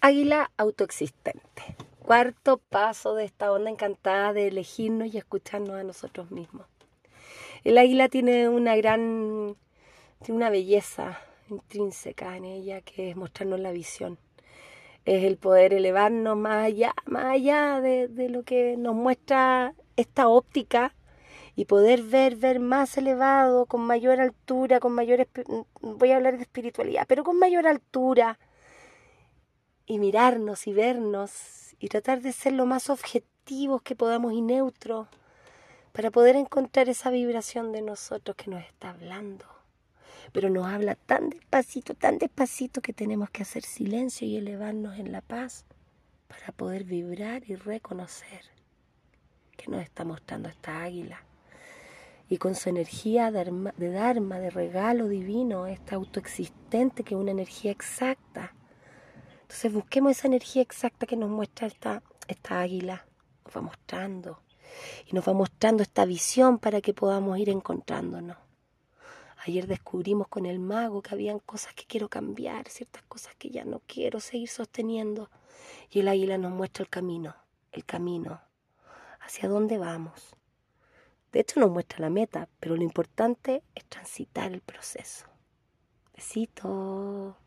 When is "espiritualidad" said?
26.42-27.06